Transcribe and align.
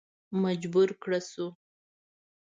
مجبور 0.43 0.89
کړه 1.01 1.19
شو. 1.29 1.47